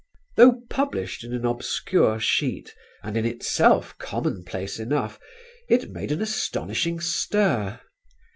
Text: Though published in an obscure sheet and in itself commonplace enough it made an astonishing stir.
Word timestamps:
Though 0.35 0.61
published 0.67 1.23
in 1.23 1.31
an 1.31 1.45
obscure 1.45 2.19
sheet 2.19 2.73
and 3.03 3.15
in 3.15 3.23
itself 3.23 3.95
commonplace 3.99 4.79
enough 4.79 5.19
it 5.69 5.91
made 5.91 6.11
an 6.11 6.23
astonishing 6.23 6.99
stir. 6.99 7.79